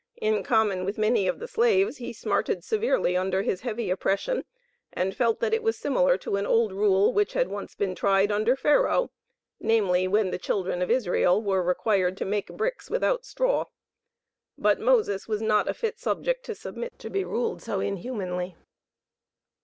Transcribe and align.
In 0.19 0.41
common 0.41 0.83
with 0.83 0.97
many 0.97 1.27
of 1.27 1.37
the 1.37 1.47
Slaves, 1.47 1.97
he 1.97 2.11
smarted 2.11 2.63
severely 2.63 3.15
under 3.15 3.43
his 3.43 3.61
heavy 3.61 3.91
oppression, 3.91 4.45
and 4.91 5.15
felt 5.15 5.39
that 5.41 5.53
it 5.53 5.61
was 5.61 5.77
similar 5.77 6.17
to 6.17 6.37
an 6.37 6.45
old 6.47 6.73
rule, 6.73 7.13
which 7.13 7.33
had 7.33 7.49
been 7.49 7.53
once 7.53 7.75
tried 7.95 8.31
under 8.31 8.55
Pharaoh 8.55 9.11
namely, 9.59 10.07
when 10.07 10.31
the 10.31 10.39
children 10.39 10.81
of 10.81 10.89
Israel 10.89 11.39
were 11.39 11.61
required 11.61 12.17
to 12.17 12.25
"make 12.25 12.47
bricks 12.47 12.89
without 12.89 13.25
straw." 13.25 13.65
But 14.57 14.79
Moses 14.79 15.27
was 15.27 15.43
not 15.43 15.69
a 15.69 15.73
fit 15.75 15.99
subject 15.99 16.43
to 16.47 16.55
submit 16.55 16.97
to 16.97 17.11
be 17.11 17.23
ruled 17.23 17.61
so 17.61 17.79
inhumanly. 17.79 18.55